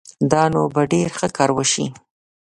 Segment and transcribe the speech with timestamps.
[0.31, 1.85] دا نو به ډېر ښه کار وشي